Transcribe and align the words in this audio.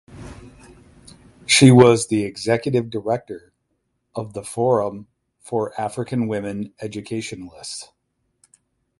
She 1.45 1.69
was 1.69 2.07
the 2.07 2.23
Executive 2.23 2.89
Director 2.89 3.53
of 4.15 4.33
the 4.33 4.41
Forum 4.41 5.07
for 5.41 5.79
African 5.79 6.25
Women 6.27 6.73
Educationalists. 6.81 7.91